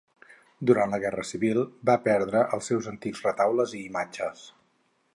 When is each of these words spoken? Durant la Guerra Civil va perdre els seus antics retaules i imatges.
Durant 0.69 0.93
la 0.95 0.99
Guerra 1.03 1.25
Civil 1.33 1.61
va 1.91 1.97
perdre 2.09 2.43
els 2.59 2.73
seus 2.73 2.91
antics 2.95 3.25
retaules 3.31 3.79
i 3.83 3.87
imatges. 3.93 4.47